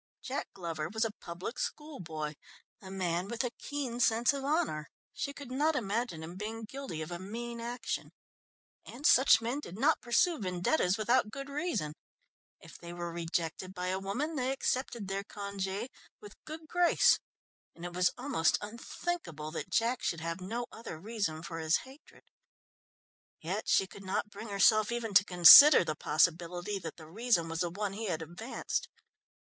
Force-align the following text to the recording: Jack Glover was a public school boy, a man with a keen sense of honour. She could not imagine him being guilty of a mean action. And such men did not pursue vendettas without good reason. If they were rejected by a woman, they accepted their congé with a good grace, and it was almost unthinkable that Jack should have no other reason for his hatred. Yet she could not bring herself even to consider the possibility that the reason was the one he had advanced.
Jack 0.23 0.47
Glover 0.55 0.89
was 0.89 1.05
a 1.05 1.11
public 1.21 1.59
school 1.59 1.99
boy, 1.99 2.33
a 2.81 2.89
man 2.89 3.27
with 3.27 3.43
a 3.43 3.51
keen 3.59 3.99
sense 3.99 4.33
of 4.33 4.43
honour. 4.43 4.87
She 5.13 5.31
could 5.31 5.51
not 5.51 5.75
imagine 5.75 6.23
him 6.23 6.37
being 6.37 6.63
guilty 6.65 7.03
of 7.03 7.11
a 7.11 7.19
mean 7.19 7.59
action. 7.61 8.11
And 8.83 9.05
such 9.05 9.41
men 9.41 9.59
did 9.59 9.77
not 9.77 10.01
pursue 10.01 10.39
vendettas 10.39 10.97
without 10.97 11.29
good 11.29 11.49
reason. 11.49 11.93
If 12.59 12.79
they 12.79 12.91
were 12.93 13.11
rejected 13.13 13.75
by 13.75 13.89
a 13.89 13.99
woman, 13.99 14.35
they 14.35 14.51
accepted 14.51 15.07
their 15.07 15.23
congé 15.23 15.89
with 16.19 16.33
a 16.33 16.37
good 16.45 16.67
grace, 16.67 17.19
and 17.75 17.85
it 17.85 17.93
was 17.93 18.09
almost 18.17 18.57
unthinkable 18.59 19.51
that 19.51 19.69
Jack 19.69 20.01
should 20.01 20.21
have 20.21 20.41
no 20.41 20.65
other 20.71 20.99
reason 20.99 21.43
for 21.43 21.59
his 21.59 21.77
hatred. 21.85 22.23
Yet 23.39 23.67
she 23.69 23.85
could 23.85 24.03
not 24.03 24.31
bring 24.31 24.49
herself 24.49 24.91
even 24.91 25.13
to 25.13 25.23
consider 25.23 25.83
the 25.83 25.95
possibility 25.95 26.79
that 26.79 26.95
the 26.97 27.05
reason 27.05 27.47
was 27.49 27.59
the 27.59 27.69
one 27.69 27.93
he 27.93 28.07
had 28.07 28.23
advanced. 28.23 28.89